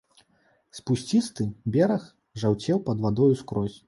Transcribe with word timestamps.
Спусцісты 0.77 1.45
бераг 1.75 2.07
жаўцеў 2.45 2.81
пад 2.89 3.05
вадою 3.05 3.29
скрозь. 3.43 3.77